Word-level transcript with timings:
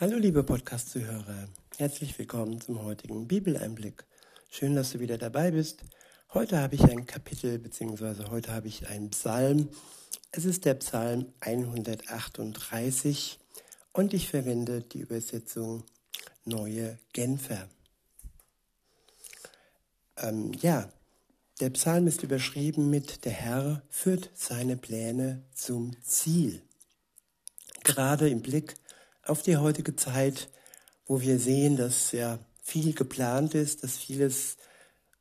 Hallo 0.00 0.16
liebe 0.16 0.42
Podcast-Zuhörer, 0.42 1.46
herzlich 1.76 2.18
willkommen 2.18 2.60
zum 2.60 2.82
heutigen 2.82 3.28
Bibeleinblick. 3.28 4.04
Schön, 4.50 4.74
dass 4.74 4.90
du 4.90 4.98
wieder 4.98 5.18
dabei 5.18 5.52
bist. 5.52 5.84
Heute 6.32 6.58
habe 6.58 6.74
ich 6.74 6.82
ein 6.82 7.06
Kapitel, 7.06 7.60
beziehungsweise 7.60 8.28
heute 8.28 8.52
habe 8.52 8.66
ich 8.66 8.88
einen 8.88 9.10
Psalm. 9.10 9.68
Es 10.32 10.46
ist 10.46 10.64
der 10.64 10.74
Psalm 10.74 11.32
138 11.38 13.38
und 13.92 14.14
ich 14.14 14.28
verwende 14.28 14.82
die 14.82 14.98
Übersetzung 14.98 15.84
Neue 16.44 16.98
Genfer. 17.12 17.68
Ähm, 20.16 20.54
ja, 20.54 20.90
der 21.60 21.70
Psalm 21.70 22.08
ist 22.08 22.24
überschrieben 22.24 22.90
mit 22.90 23.24
Der 23.24 23.32
Herr 23.32 23.84
führt 23.90 24.28
seine 24.34 24.76
Pläne 24.76 25.44
zum 25.54 25.92
Ziel. 26.02 26.62
Gerade 27.84 28.28
im 28.28 28.42
Blick 28.42 28.74
auf 29.26 29.42
die 29.42 29.56
heutige 29.56 29.96
Zeit, 29.96 30.48
wo 31.06 31.20
wir 31.20 31.38
sehen, 31.38 31.76
dass 31.76 32.12
ja 32.12 32.38
viel 32.62 32.94
geplant 32.94 33.54
ist, 33.54 33.82
dass 33.84 33.96
vieles 33.96 34.56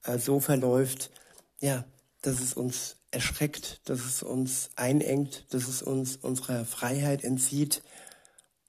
äh, 0.03 0.17
so 0.17 0.39
verläuft, 0.39 1.11
ja, 1.59 1.85
dass 2.21 2.39
es 2.39 2.53
uns 2.53 2.97
erschreckt, 3.11 3.81
dass 3.85 4.05
es 4.05 4.23
uns 4.23 4.69
einengt, 4.75 5.45
dass 5.53 5.67
es 5.67 5.81
uns 5.81 6.15
unserer 6.17 6.65
Freiheit 6.65 7.23
entzieht. 7.23 7.83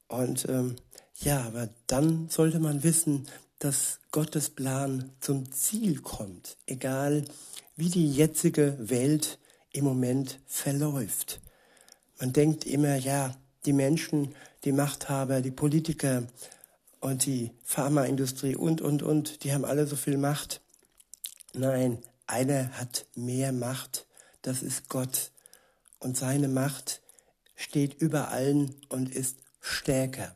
Und 0.08 0.46
ähm, 0.48 0.76
ja, 1.16 1.42
aber 1.42 1.68
dann 1.86 2.28
sollte 2.28 2.58
man 2.58 2.82
wissen, 2.82 3.28
dass 3.58 4.00
Gottes 4.10 4.50
Plan 4.50 5.12
zum 5.20 5.50
Ziel 5.52 6.00
kommt, 6.00 6.56
egal 6.66 7.24
wie 7.76 7.88
die 7.88 8.12
jetzige 8.12 8.76
Welt 8.78 9.38
im 9.70 9.84
Moment 9.84 10.40
verläuft. 10.46 11.40
Man 12.20 12.32
denkt 12.32 12.66
immer, 12.66 12.96
ja, 12.96 13.34
die 13.66 13.72
Menschen, 13.72 14.34
die 14.64 14.72
Machthaber, 14.72 15.40
die 15.40 15.50
Politiker 15.50 16.24
und 17.00 17.26
die 17.26 17.52
Pharmaindustrie 17.64 18.56
und, 18.56 18.80
und, 18.80 19.02
und, 19.02 19.44
die 19.44 19.52
haben 19.52 19.64
alle 19.64 19.86
so 19.86 19.96
viel 19.96 20.16
Macht. 20.16 20.60
Nein, 21.52 21.98
einer 22.26 22.70
hat 22.78 23.06
mehr 23.14 23.52
Macht, 23.52 24.06
das 24.42 24.62
ist 24.62 24.88
Gott. 24.88 25.30
Und 25.98 26.16
seine 26.16 26.48
Macht 26.48 27.02
steht 27.56 27.94
über 27.94 28.28
allen 28.28 28.74
und 28.88 29.14
ist 29.14 29.38
stärker. 29.60 30.34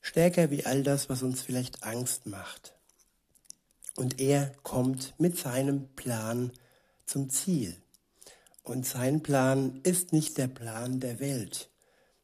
Stärker 0.00 0.50
wie 0.50 0.66
all 0.66 0.82
das, 0.82 1.08
was 1.08 1.22
uns 1.22 1.42
vielleicht 1.42 1.84
Angst 1.84 2.26
macht. 2.26 2.74
Und 3.94 4.20
er 4.20 4.52
kommt 4.62 5.14
mit 5.18 5.38
seinem 5.38 5.88
Plan 5.94 6.52
zum 7.06 7.30
Ziel. 7.30 7.76
Und 8.62 8.86
sein 8.86 9.22
Plan 9.22 9.80
ist 9.82 10.12
nicht 10.12 10.38
der 10.38 10.48
Plan 10.48 11.00
der 11.00 11.20
Welt. 11.20 11.71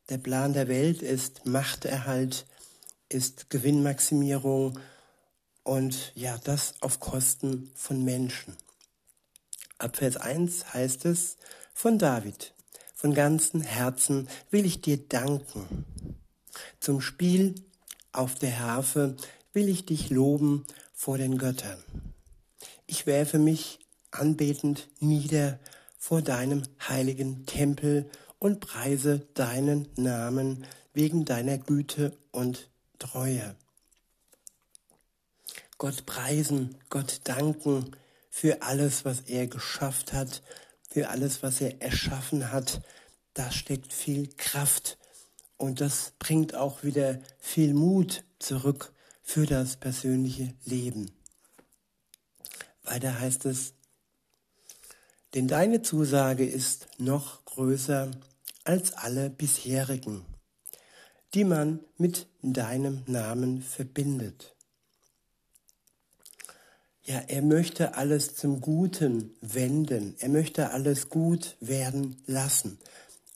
Der 0.09 0.17
Plan 0.17 0.55
der 0.55 0.69
Welt 0.69 1.03
ist 1.03 1.45
Machterhalt, 1.45 2.47
ist 3.11 3.51
Gewinnmaximierung 3.51 4.79
und 5.65 6.13
ja, 6.15 6.39
das 6.45 6.77
auf 6.81 6.99
Kosten 6.99 7.71
von 7.75 8.03
Menschen. 8.03 8.57
Ab 9.77 9.99
Vers 9.99 10.17
1 10.17 10.73
heißt 10.73 11.05
es 11.05 11.37
von 11.75 11.99
David, 11.99 12.55
von 12.95 13.13
ganzem 13.13 13.61
Herzen 13.61 14.29
will 14.51 14.65
ich 14.65 14.81
dir 14.81 14.97
danken. 14.97 15.85
Zum 16.81 17.03
Spiel 17.03 17.55
auf 18.13 18.35
der 18.37 18.61
Harfe 18.61 19.15
will 19.53 19.69
ich 19.69 19.85
dich 19.85 20.09
loben 20.09 20.67
vor 20.95 21.19
den 21.19 21.37
Göttern. 21.37 21.85
Ich 22.87 23.07
werfe 23.07 23.39
mich 23.39 23.79
anbetend 24.11 24.89
nieder 25.01 25.59
vor 25.99 26.23
deinem 26.23 26.63
heiligen 26.89 27.45
Tempel 27.45 28.09
und 28.39 28.61
preise 28.61 29.21
deinen 29.35 29.89
Namen 29.97 30.65
wegen 30.93 31.25
deiner 31.25 31.59
Güte 31.59 32.17
und 32.31 32.69
Treue. 32.99 33.55
Gott 35.79 36.07
preisen, 36.07 36.77
Gott 36.91 37.21
danken 37.25 37.97
für 38.31 38.63
alles, 38.63 39.05
was 39.05 39.21
er 39.21 39.47
geschafft 39.47 40.13
hat, 40.13 40.43
für 40.89 41.09
alles, 41.09 41.43
was 41.43 41.61
er 41.61 41.81
erschaffen 41.81 42.51
hat. 42.51 42.83
Da 43.35 43.53
steckt 43.53 43.93
viel 43.93 44.29
Kraft 44.37 44.99
und 45.57 45.81
das 45.81 46.13
bringt 46.19 46.55
auch 46.55 46.83
wieder 46.83 47.21
viel 47.39 47.75
Mut 47.75 48.25
zurück 48.39 48.93
für 49.23 49.47
das 49.47 49.77
persönliche 49.77 50.55
Leben. 50.65 51.13
Weiter 52.83 53.21
heißt 53.21 53.45
es, 53.45 53.75
denn 55.35 55.47
deine 55.47 55.83
Zusage 55.83 56.47
ist 56.47 56.89
noch 56.99 57.45
größer 57.45 58.11
als 58.69 58.93
alle 58.93 59.31
bisherigen, 59.31 60.27
die 61.33 61.45
man 61.45 61.81
mit 61.97 62.27
deinem 62.43 63.03
Namen 63.07 63.63
verbindet. 63.63 64.55
Ja, 67.01 67.19
er 67.21 67.41
möchte 67.41 67.95
alles 67.95 68.35
zum 68.35 68.61
Guten 68.61 69.35
wenden. 69.41 70.17
Er 70.19 70.29
möchte 70.29 70.71
alles 70.71 71.09
gut 71.09 71.57
werden 71.61 72.23
lassen. 72.27 72.79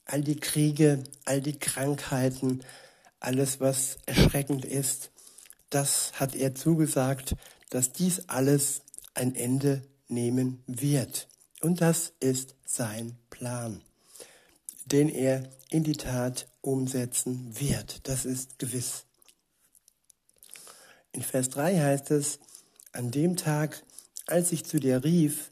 All 0.05 0.21
die 0.21 0.39
Kriege, 0.39 1.03
all 1.25 1.41
die 1.41 1.59
Krankheiten, 1.59 2.61
alles, 3.19 3.59
was 3.59 3.97
erschreckend 4.05 4.67
ist, 4.67 5.13
das 5.71 6.13
hat 6.21 6.35
er 6.35 6.55
zugesagt, 6.55 7.37
dass 7.71 7.93
dies 7.93 8.29
alles 8.29 8.83
ein 9.15 9.35
Ende 9.35 9.81
nehmen 10.09 10.63
wird. 10.67 11.27
Und 11.63 11.81
das 11.81 12.13
ist 12.21 12.55
sein 12.67 13.17
Plan 13.31 13.81
den 14.87 15.09
er 15.09 15.49
in 15.71 15.85
die 15.85 15.97
Tat 15.97 16.49
umsetzen 16.61 17.59
wird. 17.59 18.09
Das 18.09 18.25
ist 18.25 18.59
gewiss. 18.59 19.05
In 21.13 21.23
Vers 21.23 21.51
3 21.51 21.79
heißt 21.79 22.11
es, 22.11 22.39
an 22.93 23.11
dem 23.11 23.37
Tag, 23.37 23.83
als 24.27 24.53
ich 24.53 24.65
zu 24.65 24.81
dir 24.81 25.05
rief, 25.05 25.51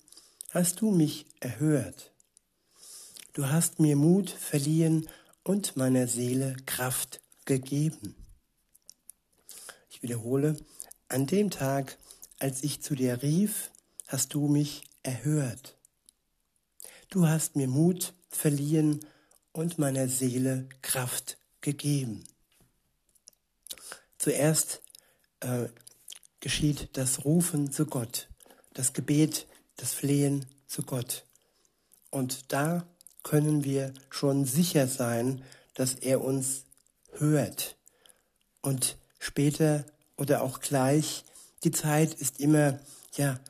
hast 0.50 0.80
du 0.80 0.90
mich 0.90 1.26
erhört. 1.40 2.12
Du 3.32 3.46
hast 3.46 3.78
mir 3.78 3.96
Mut 3.96 4.30
verliehen 4.30 5.08
und 5.44 5.76
meiner 5.76 6.06
Seele 6.08 6.56
Kraft 6.66 7.20
gegeben. 7.44 8.14
Ich 9.88 10.02
wiederhole, 10.02 10.56
an 11.08 11.26
dem 11.26 11.50
Tag, 11.50 11.98
als 12.38 12.62
ich 12.62 12.82
zu 12.82 12.94
dir 12.94 13.22
rief, 13.22 13.70
hast 14.06 14.34
du 14.34 14.48
mich 14.48 14.84
erhört. 15.02 15.76
Du 17.10 17.26
hast 17.26 17.56
mir 17.56 17.68
Mut 17.68 18.14
verliehen 18.28 19.00
und 19.52 19.78
meiner 19.78 20.08
Seele 20.08 20.68
Kraft 20.82 21.38
gegeben. 21.60 22.24
Zuerst 24.18 24.82
äh, 25.40 25.68
geschieht 26.40 26.90
das 26.94 27.24
Rufen 27.24 27.72
zu 27.72 27.86
Gott, 27.86 28.28
das 28.74 28.92
Gebet, 28.92 29.46
das 29.76 29.94
Flehen 29.94 30.46
zu 30.66 30.82
Gott. 30.82 31.24
Und 32.10 32.52
da 32.52 32.86
können 33.22 33.64
wir 33.64 33.92
schon 34.08 34.44
sicher 34.44 34.86
sein, 34.86 35.42
dass 35.74 35.94
er 35.94 36.22
uns 36.22 36.64
hört. 37.12 37.76
Und 38.62 38.96
später 39.18 39.84
oder 40.16 40.42
auch 40.42 40.60
gleich, 40.60 41.24
die 41.64 41.70
Zeit 41.70 42.14
ist 42.14 42.40
immer, 42.40 42.78
ja, 43.16 43.40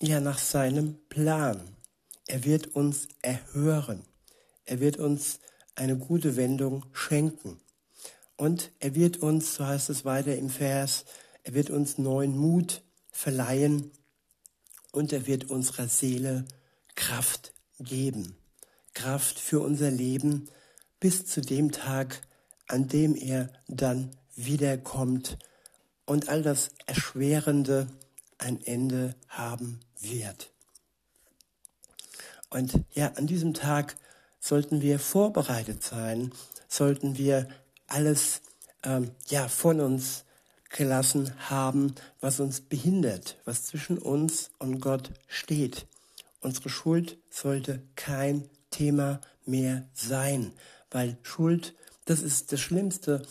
ja, 0.00 0.20
nach 0.20 0.38
seinem 0.38 0.98
Plan. 1.08 1.60
Er 2.26 2.44
wird 2.44 2.68
uns 2.74 3.08
erhören. 3.22 4.02
Er 4.64 4.80
wird 4.80 4.96
uns 4.96 5.40
eine 5.74 5.96
gute 5.96 6.36
Wendung 6.36 6.86
schenken. 6.92 7.60
Und 8.36 8.72
er 8.80 8.94
wird 8.94 9.18
uns, 9.18 9.54
so 9.54 9.66
heißt 9.66 9.90
es 9.90 10.04
weiter 10.04 10.36
im 10.36 10.50
Vers, 10.50 11.04
er 11.44 11.54
wird 11.54 11.70
uns 11.70 11.98
neuen 11.98 12.36
Mut 12.36 12.82
verleihen 13.10 13.92
und 14.92 15.12
er 15.12 15.26
wird 15.26 15.50
unserer 15.50 15.88
Seele 15.88 16.44
Kraft 16.94 17.52
geben. 17.78 18.36
Kraft 18.94 19.38
für 19.38 19.60
unser 19.60 19.90
Leben 19.90 20.48
bis 21.00 21.26
zu 21.26 21.40
dem 21.40 21.70
Tag, 21.70 22.22
an 22.66 22.88
dem 22.88 23.14
er 23.14 23.52
dann 23.68 24.10
wiederkommt 24.36 25.38
und 26.06 26.28
all 26.28 26.42
das 26.42 26.70
Erschwerende 26.86 27.88
ein 28.38 28.62
Ende 28.64 29.14
haben 29.28 29.80
wird. 30.00 30.50
Und 32.50 32.84
ja, 32.92 33.08
an 33.14 33.26
diesem 33.26 33.54
Tag 33.54 33.96
sollten 34.44 34.82
wir 34.82 34.98
vorbereitet 34.98 35.82
sein, 35.82 36.30
sollten 36.68 37.16
wir 37.16 37.48
alles 37.86 38.42
ähm, 38.82 39.10
ja, 39.28 39.48
von 39.48 39.80
uns 39.80 40.24
gelassen 40.68 41.32
haben, 41.48 41.94
was 42.20 42.40
uns 42.40 42.60
behindert, 42.60 43.38
was 43.46 43.64
zwischen 43.64 43.96
uns 43.96 44.50
und 44.58 44.80
Gott 44.80 45.12
steht. 45.28 45.86
Unsere 46.42 46.68
Schuld 46.68 47.16
sollte 47.30 47.82
kein 47.96 48.50
Thema 48.70 49.22
mehr 49.46 49.88
sein, 49.94 50.52
weil 50.90 51.16
Schuld, 51.22 51.74
das 52.04 52.20
ist 52.20 52.52
das 52.52 52.60
Schlimmste, 52.60 53.22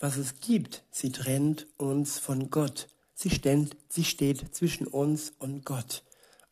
was 0.00 0.18
es 0.18 0.40
gibt. 0.40 0.84
Sie 0.90 1.12
trennt 1.12 1.66
uns 1.78 2.18
von 2.18 2.50
Gott. 2.50 2.88
Sie, 3.14 3.30
steht, 3.30 3.74
sie 3.88 4.04
steht 4.04 4.54
zwischen 4.54 4.86
uns 4.86 5.32
und 5.38 5.64
Gott. 5.64 6.02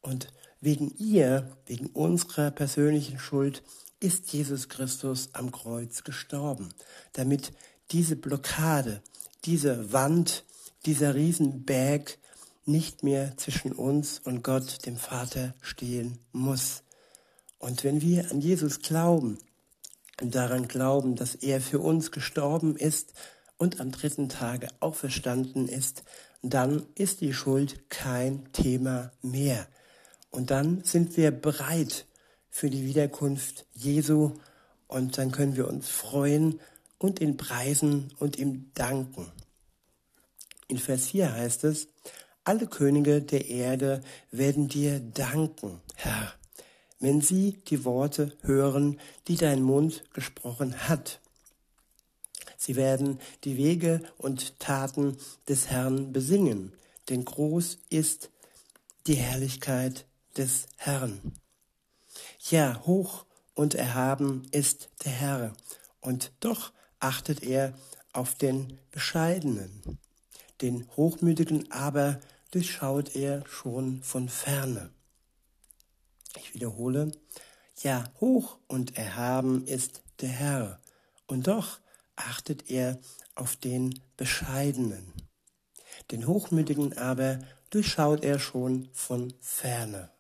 Und 0.01 0.29
wegen 0.61 0.95
ihr, 0.99 1.55
wegen 1.67 1.87
unserer 1.87 2.51
persönlichen 2.51 3.19
Schuld, 3.19 3.63
ist 4.01 4.33
Jesus 4.33 4.69
Christus 4.69 5.29
am 5.35 5.53
Kreuz 5.53 6.03
gestorben, 6.05 6.71
damit 7.13 7.53
diese 7.91 8.17
Blockade, 8.17 9.03
diese 9.45 9.93
Wand, 9.93 10.45
dieser 10.87 11.15
Riesenberg 11.15 12.19
nicht 12.65 13.03
mehr 13.03 13.37
zwischen 13.37 13.73
uns 13.73 14.19
und 14.19 14.43
Gott, 14.43 14.87
dem 14.87 14.97
Vater, 14.97 15.55
stehen 15.61 16.19
muss. 16.33 16.83
Und 17.59 17.85
wenn 17.85 18.01
wir 18.01 18.31
an 18.31 18.41
Jesus 18.41 18.81
glauben 18.81 19.39
und 20.21 20.35
daran 20.35 20.69
glauben, 20.69 21.17
dass 21.17 21.35
er 21.35 21.61
für 21.61 21.81
uns 21.81 22.11
gestorben 22.11 22.77
ist 22.77 23.13
und 23.59 23.81
am 23.81 23.91
dritten 23.91 24.29
Tage 24.31 24.69
auferstanden 24.81 25.69
ist, 25.69 26.05
dann 26.43 26.87
ist 26.95 27.21
die 27.21 27.35
Schuld 27.35 27.91
kein 27.91 28.51
Thema 28.53 29.13
mehr. 29.21 29.67
Und 30.31 30.51
dann 30.51 30.83
sind 30.85 31.17
wir 31.17 31.33
bereit 31.33 32.07
für 32.51 32.71
die 32.71 32.85
Wiederkunft 32.85 33.67
Jesu 33.75 34.33
und 34.89 35.19
dann 35.19 35.31
können 35.31 35.57
wir 35.57 35.69
uns 35.69 35.89
freuen 35.89 36.61
und 36.99 37.21
ihn 37.21 37.37
preisen 37.37 38.13
und 38.19 38.39
ihm 38.39 38.71
danken. 38.75 39.31
In 40.69 40.79
Vers 40.79 41.07
4 41.07 41.33
heißt 41.33 41.65
es, 41.65 41.89
alle 42.45 42.67
Könige 42.67 43.23
der 43.23 43.49
Erde 43.49 44.03
werden 44.31 44.69
dir 44.69 45.01
danken, 45.01 45.81
Herr, 45.95 46.33
wenn 46.99 47.21
sie 47.21 47.61
die 47.69 47.85
Worte 47.85 48.37
hören, 48.43 49.01
die 49.29 49.37
dein 49.37 49.63
Mund 49.63 50.05
gesprochen 50.13 50.89
hat. 50.89 51.21
Sie 52.57 52.77
werden 52.77 53.21
die 53.45 53.57
Wege 53.57 54.03
und 54.19 54.59
Taten 54.59 55.17
des 55.49 55.69
Herrn 55.69 56.13
besingen, 56.13 56.73
denn 57.09 57.25
groß 57.25 57.79
ist 57.89 58.31
die 59.07 59.15
Herrlichkeit 59.15 60.07
des 60.37 60.67
Herrn. 60.77 61.40
Ja, 62.49 62.81
hoch 62.87 63.27
und 63.55 63.75
erhaben 63.75 64.49
ist 64.51 64.89
der 65.05 65.13
Herr, 65.13 65.53
und 66.01 66.33
doch 66.41 66.73
achtet 66.99 67.43
er 67.43 67.75
auf 68.15 68.35
den 68.35 68.79
Bescheidenen. 68.91 69.99
Den 70.63 70.89
Hochmütigen 70.97 71.71
aber 71.71 72.19
durchschaut 72.51 73.15
er 73.15 73.47
schon 73.47 74.03
von 74.03 74.31
ferne. 74.31 74.91
Ich 76.37 76.55
wiederhole, 76.55 77.13
ja, 77.83 78.05
hoch 78.21 78.57
und 78.69 78.97
erhaben 78.97 79.67
ist 79.67 80.03
der 80.21 80.31
Herr, 80.31 80.81
und 81.27 81.47
doch 81.47 81.79
achtet 82.17 82.71
er 82.71 82.99
auf 83.35 83.57
den 83.57 84.01
Bescheidenen. 84.17 85.13
Den 86.11 86.27
Hochmütigen 86.27 86.97
aber 86.97 87.39
durchschaut 87.69 88.25
er 88.25 88.39
schon 88.39 88.89
von 88.93 89.35
ferne. 89.41 90.11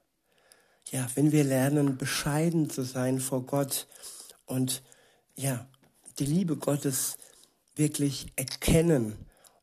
Ja, 0.90 1.08
wenn 1.14 1.30
wir 1.30 1.44
lernen, 1.44 1.96
bescheiden 1.96 2.68
zu 2.68 2.82
sein 2.82 3.20
vor 3.20 3.46
Gott 3.46 3.86
und 4.46 4.82
ja, 5.36 5.68
die 6.18 6.26
Liebe 6.26 6.56
Gottes 6.56 7.16
wirklich 7.76 8.32
erkennen 8.34 9.16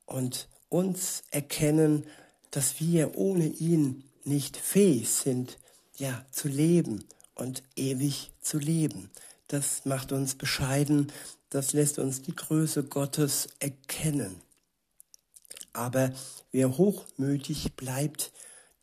und 0.05 0.47
uns 0.69 1.23
erkennen, 1.29 2.05
dass 2.51 2.79
wir 2.79 3.17
ohne 3.17 3.47
ihn 3.47 4.05
nicht 4.23 4.55
fähig 4.55 5.09
sind, 5.09 5.57
ja, 5.97 6.25
zu 6.31 6.47
leben 6.47 7.03
und 7.35 7.61
ewig 7.75 8.31
zu 8.39 8.57
leben. 8.57 9.11
Das 9.47 9.85
macht 9.85 10.13
uns 10.13 10.35
bescheiden, 10.35 11.11
das 11.49 11.73
lässt 11.73 11.99
uns 11.99 12.21
die 12.21 12.35
Größe 12.35 12.85
Gottes 12.85 13.49
erkennen. 13.59 14.41
Aber 15.73 16.13
wer 16.51 16.77
hochmütig 16.77 17.73
bleibt, 17.75 18.31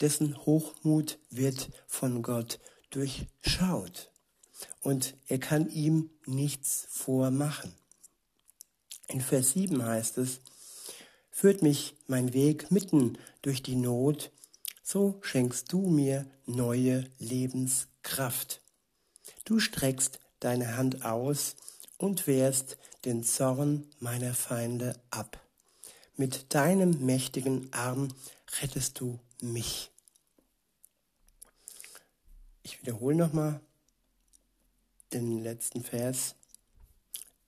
dessen 0.00 0.36
Hochmut 0.44 1.18
wird 1.30 1.70
von 1.86 2.22
Gott 2.22 2.60
durchschaut. 2.90 4.10
Und 4.80 5.16
er 5.28 5.38
kann 5.38 5.68
ihm 5.70 6.10
nichts 6.26 6.86
vormachen. 6.90 7.74
In 9.08 9.20
Vers 9.20 9.52
7 9.52 9.84
heißt 9.84 10.18
es, 10.18 10.40
Führt 11.30 11.62
mich 11.62 11.96
mein 12.06 12.32
Weg 12.32 12.70
mitten 12.70 13.18
durch 13.42 13.62
die 13.62 13.74
Not, 13.74 14.30
so 14.84 15.18
schenkst 15.22 15.72
du 15.72 15.80
mir 15.90 16.26
neue 16.46 17.10
Lebenskraft. 17.18 18.62
Du 19.44 19.58
streckst 19.58 20.20
deine 20.38 20.76
Hand 20.76 21.04
aus 21.04 21.56
und 21.98 22.26
wehrst 22.26 22.78
den 23.04 23.24
Zorn 23.24 23.86
meiner 23.98 24.32
Feinde 24.32 24.98
ab. 25.10 25.40
Mit 26.16 26.54
deinem 26.54 27.04
mächtigen 27.04 27.72
Arm 27.72 28.14
rettest 28.62 29.00
du 29.00 29.18
mich. 29.42 29.90
Ich 32.62 32.80
wiederhole 32.80 33.16
nochmal 33.16 33.60
den 35.12 35.42
letzten 35.42 35.82
Vers, 35.82 36.34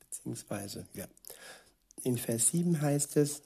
beziehungsweise, 0.00 0.86
ja. 0.94 1.06
In 2.02 2.18
Vers 2.18 2.48
7 2.48 2.80
heißt 2.80 3.16
es, 3.16 3.42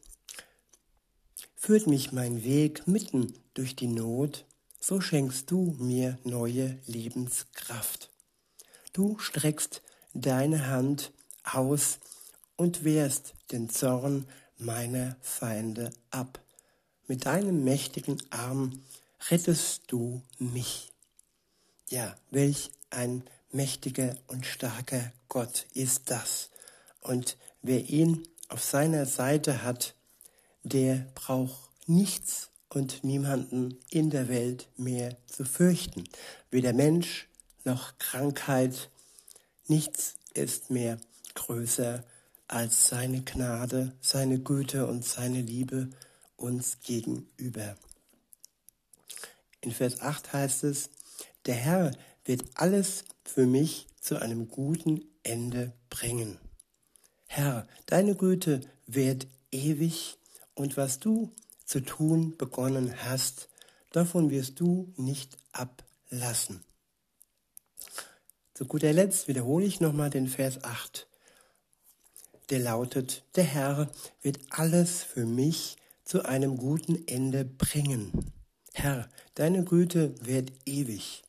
Führt 1.57 1.87
mich 1.87 2.13
mein 2.13 2.43
Weg 2.43 2.87
mitten 2.87 3.35
durch 3.55 3.77
die 3.77 3.87
Not, 3.87 4.47
so 4.81 5.01
schenkst 5.01 5.51
du 5.51 5.77
mir 5.79 6.19
neue 6.25 6.79
Lebenskraft. 6.87 8.11
Du 8.93 9.19
streckst 9.19 9.83
deine 10.15 10.69
Hand 10.69 11.13
aus 11.45 12.01
und 12.57 12.83
wehrst 12.83 13.35
den 13.53 13.69
Zorn 13.69 14.27
meiner 14.57 15.17
Feinde 15.21 15.93
ab. 16.11 16.41
Mit 17.11 17.27
deinem 17.27 17.65
mächtigen 17.65 18.23
Arm 18.31 18.85
rettest 19.31 19.83
du 19.89 20.23
mich. 20.39 20.93
Ja, 21.89 22.15
welch 22.31 22.71
ein 22.91 23.25
mächtiger 23.51 24.15
und 24.29 24.47
starker 24.47 25.11
Gott 25.29 25.67
ist 25.75 26.09
das. 26.13 26.51
Und 27.01 27.37
wer 27.63 27.81
ihn 27.89 28.29
auf 28.49 28.63
seiner 28.63 29.07
Seite 29.07 29.65
hat, 29.65 29.97
der 30.63 31.05
braucht 31.17 31.69
nichts 31.89 32.51
und 32.69 33.03
niemanden 33.03 33.81
in 33.91 34.11
der 34.11 34.29
Welt 34.29 34.69
mehr 34.77 35.17
zu 35.27 35.45
fürchten. 35.45 36.05
Weder 36.53 36.73
Mensch 36.73 37.27
noch 37.65 37.99
Krankheit, 37.99 38.89
nichts 39.67 40.15
ist 40.35 40.71
mehr 40.71 40.97
größer 41.35 42.05
als 42.47 42.87
seine 42.87 43.23
Gnade, 43.23 43.97
seine 44.01 44.39
Güte 44.39 44.87
und 44.87 45.05
seine 45.05 45.43
Liebe 45.43 45.91
uns 46.41 46.81
gegenüber. 46.81 47.77
In 49.61 49.73
Vers 49.73 50.01
8 50.01 50.33
heißt 50.33 50.65
es, 50.65 50.91
der 51.47 51.55
Herr 51.55 51.91
wird 52.25 52.45
alles 52.55 53.05
für 53.25 53.47
mich 53.47 53.87
zu 54.01 54.21
einem 54.21 54.49
guten 54.49 55.05
Ende 55.23 55.73
bringen. 55.91 56.39
Herr, 57.27 57.67
deine 57.87 58.15
Güte 58.15 58.61
wird 58.87 59.27
ewig 59.53 60.19
und 60.55 60.77
was 60.77 60.99
du 60.99 61.33
zu 61.65 61.81
tun 61.81 62.37
begonnen 62.37 63.05
hast, 63.05 63.49
davon 63.93 64.31
wirst 64.31 64.59
du 64.61 64.93
nicht 64.97 65.37
ablassen. 65.53 66.65
Zu 68.55 68.67
guter 68.67 68.93
Letzt 68.93 69.29
wiederhole 69.29 69.65
ich 69.65 69.81
nochmal 69.81 70.11
den 70.11 70.27
Vers 70.27 70.65
8. 70.65 71.07
Der 72.51 72.59
lautet, 72.59 73.25
der 73.37 73.45
Herr 73.45 73.91
wird 74.23 74.41
alles 74.51 75.03
für 75.03 75.25
mich 75.25 75.77
zu 76.11 76.25
einem 76.25 76.57
guten 76.57 77.07
Ende 77.07 77.45
bringen. 77.45 78.33
Herr, 78.73 79.09
deine 79.35 79.65
Güte 79.65 80.15
wird 80.27 80.53
ewig. 80.67 81.23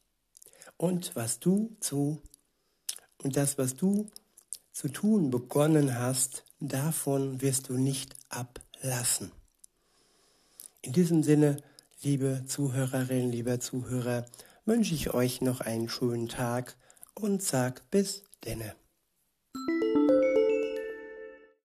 Und 0.78 1.16
was 1.16 1.40
du 1.40 1.76
zu, 1.80 2.22
und 3.24 3.38
das, 3.38 3.58
was 3.58 3.76
du 3.76 4.10
zu 4.72 4.90
tun 4.90 5.30
begonnen 5.30 6.00
hast, 6.00 6.44
davon 6.60 7.42
wirst 7.42 7.70
du 7.70 7.78
nicht 7.78 8.16
ablassen 8.30 8.62
lassen. 8.82 9.32
In 10.82 10.94
diesem 10.94 11.24
Sinne, 11.24 11.58
liebe 12.02 12.44
Zuhörerinnen, 12.48 13.32
lieber 13.32 13.60
Zuhörer, 13.60 14.26
wünsche 14.66 14.96
ich 14.96 15.14
euch 15.14 15.42
noch 15.42 15.62
einen 15.62 15.90
schönen 15.90 16.28
Tag 16.28 16.76
und 17.14 17.44
sag 17.44 17.90
bis 17.92 18.24
denne. 18.44 18.76